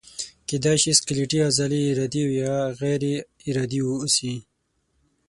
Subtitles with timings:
[0.47, 3.01] کیدای شي سکلیټي عضلې ارادي او یا غیر
[3.49, 4.33] ارادي اوسي.